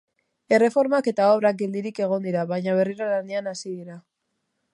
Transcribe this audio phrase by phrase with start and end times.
[0.57, 4.01] Erreformak eta obrak geldirik egon dira, baina berirro lanean hasi dira.